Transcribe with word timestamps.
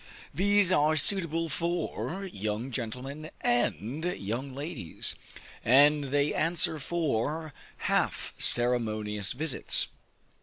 These 0.33 0.71
are 0.71 0.95
suitable 0.95 1.47
for 1.47 2.25
young 2.33 2.71
gentlemen 2.71 3.29
and 3.41 4.03
young 4.03 4.51
ladies; 4.51 5.13
and 5.63 6.05
they 6.05 6.33
answer 6.33 6.79
for 6.79 7.53
half 7.77 8.33
ceremonious 8.39 9.33
visits. 9.33 9.89